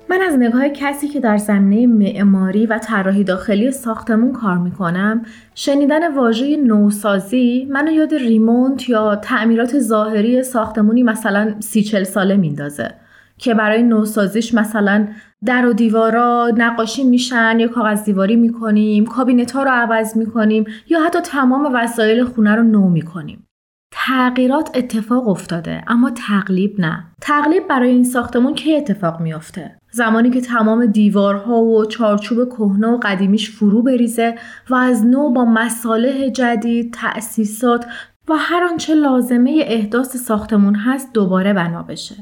[0.08, 5.22] من از نگاه کسی که در زمینه معماری و طراحی داخلی ساختمون کار می‌کنم
[5.54, 12.94] شنیدن واژه نوسازی منو یاد ریمونت یا تعمیرات ظاهری ساختمونی مثلا سی چل ساله میندازه.
[13.38, 15.08] که برای نوسازیش مثلا
[15.44, 21.02] در و دیوارا نقاشی میشن یا کاغذ دیواری می‌کنیم کابینت ها رو عوض می‌کنیم یا
[21.02, 23.46] حتی تمام وسایل خونه رو نو می‌کنیم.
[23.92, 27.04] تغییرات اتفاق افتاده اما تقلیب نه.
[27.20, 32.98] تقلیب برای این ساختمون کی اتفاق میافته؟ زمانی که تمام دیوارها و چارچوب کهنه و
[33.02, 34.34] قدیمیش فرو بریزه
[34.70, 37.86] و از نو با مصالح جدید تأسیسات
[38.28, 42.14] و هر آنچه لازمه احداث ساختمون هست دوباره بنا بشه.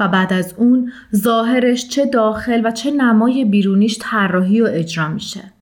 [0.00, 5.52] و بعد از اون ظاهرش چه داخل و چه نمای بیرونیش طراحی و اجرا میشه.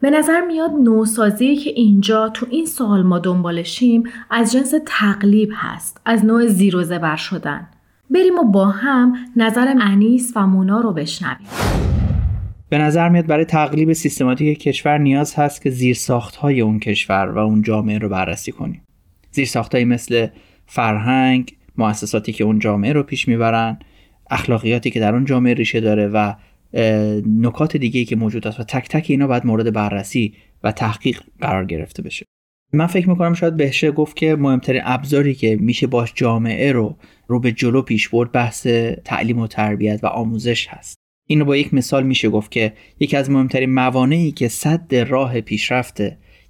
[0.00, 6.00] به نظر میاد نوسازی که اینجا تو این سوال ما دنبالشیم از جنس تقلیب هست
[6.04, 7.68] از نوع زیر و زبر شدن.
[8.10, 11.48] بریم و با هم نظر انیس و مونا رو بشنویم.
[12.68, 15.96] به نظر میاد برای تقلیب سیستماتیک کشور نیاز هست که زیر
[16.40, 18.82] های اون کشور و اون جامعه رو بررسی کنیم.
[19.30, 20.26] زیر مثل
[20.66, 23.78] فرهنگ، مؤسساتی که اون جامعه رو پیش می‌برن
[24.30, 26.34] اخلاقیاتی که در اون جامعه ریشه داره و
[27.26, 31.64] نکات دیگه که موجود است و تک تک اینا باید مورد بررسی و تحقیق قرار
[31.64, 32.26] گرفته بشه.
[32.72, 37.40] من فکر می‌کنم شاید بهشه گفت که مهمترین ابزاری که میشه باش جامعه رو رو
[37.40, 38.66] به جلو پیش برد بحث
[39.04, 40.96] تعلیم و تربیت و آموزش هست.
[41.26, 46.00] اینو با یک مثال میشه گفت که یکی از مهمترین موانعی که صد راه پیشرفت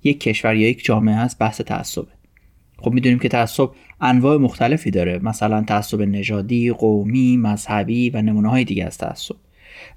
[0.04, 2.19] یک کشور یا یک جامعه هست بحث تعصبه.
[2.80, 3.70] خب می‌دونیم که تعصب
[4.00, 5.20] انواع مختلفی داره.
[5.22, 9.36] مثلا تعصب نژادی، قومی، مذهبی و نمونه های دیگه از تعصب.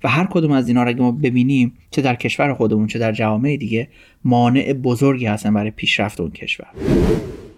[0.03, 3.11] و هر کدوم از اینا رو اگه ما ببینیم چه در کشور خودمون چه در
[3.11, 3.88] جوامع دیگه
[4.23, 6.67] مانع بزرگی هستن برای پیشرفت اون کشور.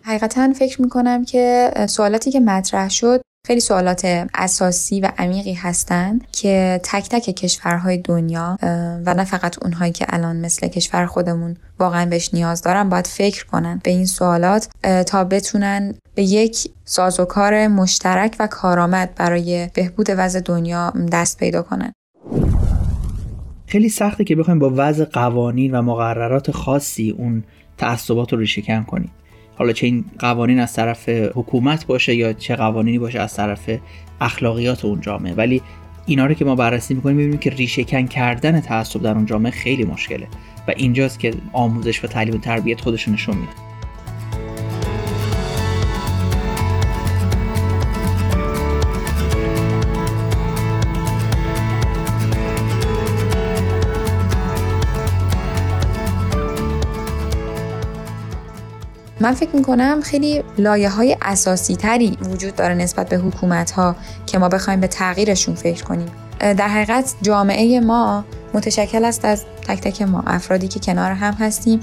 [0.05, 6.79] حقیقتا فکر می‌کنم که سوالاتی که مطرح شد خیلی سوالات اساسی و عمیقی هستند که
[6.83, 8.57] تک تک کشورهای دنیا
[9.05, 13.45] و نه فقط اونهایی که الان مثل کشور خودمون واقعا بهش نیاز دارن باید فکر
[13.45, 14.69] کنن به این سوالات
[15.07, 21.91] تا بتونن به یک سازوکار مشترک و کارآمد برای بهبود وضع دنیا دست پیدا کنن.
[23.67, 27.43] خیلی سخته که بخوایم با وضع قوانین و مقررات خاصی اون
[27.77, 29.11] تعصبات رو ریشه کنیم.
[29.55, 33.69] حالا چه این قوانین از طرف حکومت باشه یا چه قوانینی باشه از طرف
[34.21, 35.33] اخلاقیات اون جامعه.
[35.33, 35.61] ولی
[36.05, 39.83] اینا رو که ما بررسی می‌کنیم می‌بینیم که ریشه کردن تعصب در اون جامعه خیلی
[39.83, 40.27] مشکله.
[40.67, 43.64] و اینجاست که آموزش و تعلیم و تربیت خودشون نشون میده.
[59.25, 63.95] من فکر می‌کنم خیلی لایه های اساسی تری وجود داره نسبت به حکومت ها
[64.25, 66.07] که ما بخوایم به تغییرشون فکر کنیم.
[66.39, 71.79] در حقیقت جامعه ما متشکل است از تک تک ما افرادی که کنار هم هستیم.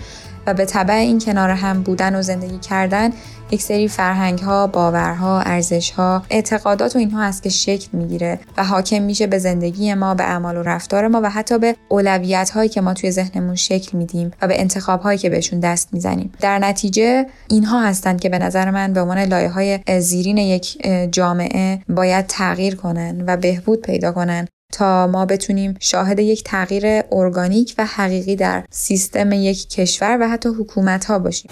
[0.47, 3.11] و به طبع این کنار هم بودن و زندگی کردن
[3.51, 8.65] یک سری فرهنگ ها، باورها، ارزش ها، اعتقادات و اینها هست که شکل می‌گیره و
[8.65, 12.69] حاکم میشه به زندگی ما، به اعمال و رفتار ما و حتی به اولویت هایی
[12.69, 16.33] که ما توی ذهنمون شکل میدیم و به انتخاب هایی که بهشون دست می‌زنیم.
[16.41, 21.79] در نتیجه اینها هستند که به نظر من به عنوان لایه های زیرین یک جامعه
[21.89, 27.87] باید تغییر کنن و بهبود پیدا کنن تا ما بتونیم شاهد یک تغییر ارگانیک و
[27.87, 31.51] حقیقی در سیستم یک کشور و حتی حکومت ها باشیم.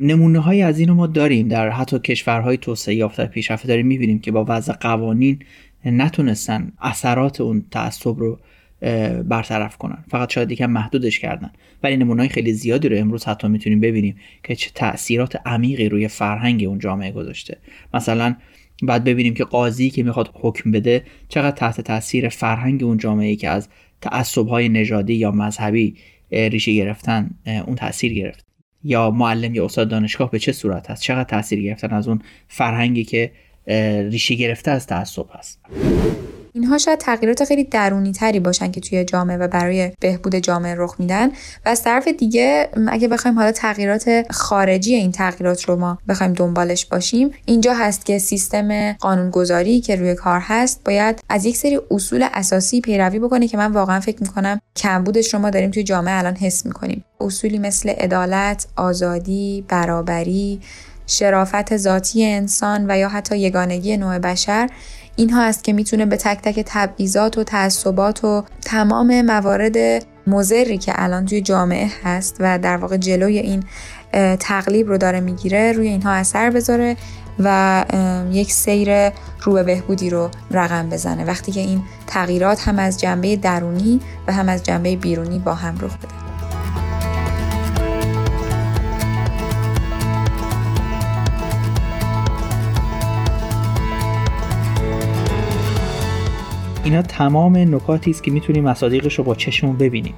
[0.00, 1.48] نمونه های از اینو ما داریم.
[1.48, 3.86] در حتی کشورهای توسعه یافته پیشرفته داریم.
[3.86, 5.38] می‌بینیم که با وضع قوانین
[5.84, 8.38] نتونستن اثرات اون تعصب رو
[9.24, 10.04] برطرف کنن.
[10.10, 11.50] فقط شاید یکم محدودش کردن.
[11.82, 16.08] ولی نمونه های خیلی زیادی رو امروز حتی می‌تونیم ببینیم که چه تاثیرات عمیقی روی
[16.08, 17.58] فرهنگ اون جامعه گذاشته.
[17.94, 18.34] مثلا
[18.82, 23.48] بعد ببینیم که قاضی که می‌خواد حکم بده چقدر تحت تاثیر فرهنگ اون جامعه که
[23.48, 23.68] از
[24.00, 25.96] تعصب های نژادی یا مذهبی
[26.30, 27.30] ریشه گرفتن
[27.66, 28.46] اون تاثیر گرفت.
[28.84, 33.04] یا معلم یا استاد دانشگاه به چه صورت هست؟ چقدر تاثیر گرفتن از اون فرهنگی
[33.04, 33.30] که
[34.10, 35.60] ریشه گرفته از تعصب هست؟
[36.56, 40.94] اینها شاید تغییرات خیلی درونی تری باشن که توی جامعه و برای بهبود جامعه رخ
[40.98, 41.28] میدن.
[41.28, 46.86] و از طرف دیگه اگه بخوایم حالا تغییرات خارجی این تغییرات رو ما بخوایم دنبالش
[46.86, 52.28] باشیم اینجا هست که سیستم قانونگذاری که روی کار هست باید از یک سری اصول
[52.34, 56.36] اساسی پیروی بکنه که من واقعا فکر می‌کنم کمبودش رو ما داریم توی جامعه الان
[56.36, 57.04] حس می‌کنیم.
[57.20, 60.60] اصولی مثل عدالت آزادی برابری
[61.06, 64.70] شرافت ذاتی انسان و یا حتی یگانگی نوع بشر
[65.16, 69.76] اینها است که می‌تونه به تک تک تبعیضات و تعصبات و تمام موارد
[70.26, 73.64] مزری که الان توی جامعه هست و در واقع جلوی این
[74.40, 76.96] تقلیب رو داره می‌گیره روی اینها اثر بذاره
[77.38, 77.84] و
[78.30, 79.10] یک سیر
[79.42, 81.24] رو به بهبودی رو رقم بزنه.
[81.24, 85.78] وقتی که این تغییرات هم از جنبه درونی و هم از جنبه بیرونی با هم
[85.80, 86.23] رخ بده.
[96.84, 100.14] اینا تمام نکاتی است که می‌تونیم مصادیقش رو با چشمون ببینیم.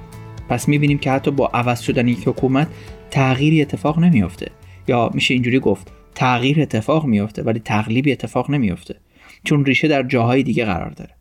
[0.49, 2.67] پس می‌بینیم که حتی با عوض شدن یک حکومت
[3.11, 4.51] تغییری اتفاق نمیافته.
[4.87, 8.95] یا میشه اینجوری گفت تغییر اتفاق میافته ولی تقلیبی اتفاق نمیافته.
[9.43, 11.11] چون ریشه در جاهای دیگه قرار داره.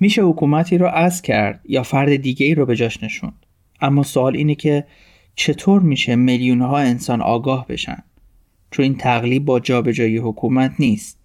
[0.00, 3.46] میشه حکومتی رو از کرد یا فرد دیگه ای رو به جاش نشوند؟
[3.80, 4.84] اما سوال اینه که
[5.34, 8.02] چطور میشه میلیون ها انسان آگاه بشن؟
[8.70, 11.18] چون این تقلیب با جابجایی حکومت نیست.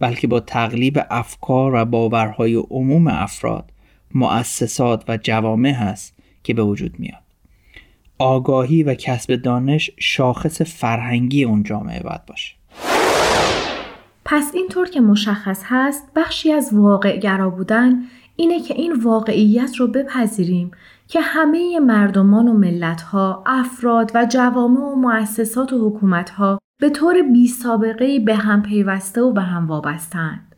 [0.00, 3.70] بلکه با تقلیب افکار و باورهای عموم افراد
[4.14, 7.22] مؤسسات و جوامع هست که به وجود میاد.
[8.18, 12.54] آگاهی و کسب دانش شاخص فرهنگی اون جامعه باید باشه.
[14.24, 18.02] پس اینطور که مشخص هست بخشی از واقع گرا بودن
[18.36, 20.70] اینه که این واقعیت رو بپذیریم
[21.08, 27.48] که همه مردمان و ملتها، افراد و جوامع و مؤسسات و حکومتها به طور بی
[27.48, 30.54] سابقه به هم پیوسته و به هم وابستند.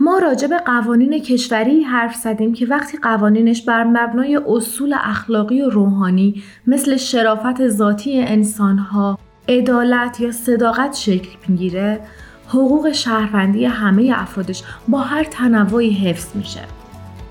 [0.00, 5.70] ما راجع به قوانین کشوری حرف زدیم که وقتی قوانینش بر مبنای اصول اخلاقی و
[5.70, 9.18] روحانی مثل شرافت ذاتی انسانها،
[9.48, 12.00] عدالت یا صداقت شکل می‌گیره،
[12.48, 16.62] حقوق شهروندی همه افرادش با هر تنوعی حفظ میشه.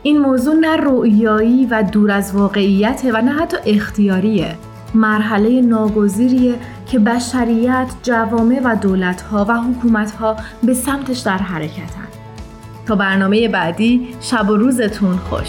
[0.03, 4.55] این موضوع نه رویایی و دور از واقعیت و نه حتی اختیاریه
[4.95, 12.07] مرحله ناگزیریه که بشریت، جوامع و دولتها و حکومتها به سمتش در حرکتن.
[12.85, 15.47] تا برنامه بعدی شب و روزتون خوش.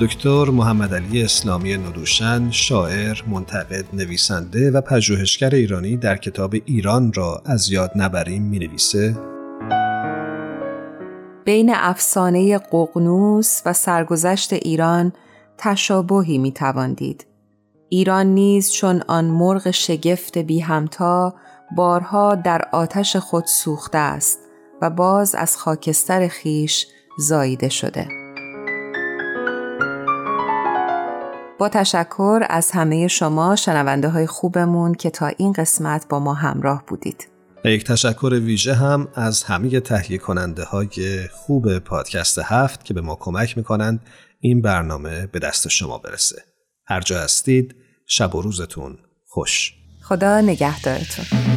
[0.00, 7.42] دکتر محمد علی اسلامی ندوشن شاعر، منتقد، نویسنده و پژوهشگر ایرانی در کتاب ایران را
[7.46, 9.16] از یاد نبریم می نویسه
[11.44, 15.12] بین افسانه ققنوس و سرگذشت ایران
[15.58, 16.54] تشابهی می
[16.96, 17.26] دید.
[17.88, 21.34] ایران نیز چون آن مرغ شگفت بی همتا
[21.76, 24.38] بارها در آتش خود سوخته است
[24.82, 26.86] و باز از خاکستر خیش
[27.18, 28.08] زاییده شده.
[31.58, 36.84] با تشکر از همه شما شنونده های خوبمون که تا این قسمت با ما همراه
[36.86, 37.39] بودید.
[37.64, 43.00] و یک تشکر ویژه هم از همه تهیه کننده های خوب پادکست هفت که به
[43.00, 44.00] ما کمک می‌کنند
[44.40, 46.42] این برنامه به دست شما برسه.
[46.86, 47.74] هر جا هستید
[48.06, 49.72] شب و روزتون خوش.
[50.02, 51.49] خدا نگهدارتون.